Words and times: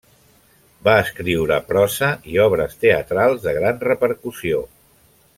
Va 0.87 0.93
escriure 1.01 1.59
prosa 1.67 2.09
i 2.31 2.39
obres 2.47 2.73
teatrals 2.85 3.43
de 3.47 3.53
gran 3.61 3.81
repercussió. 3.89 4.63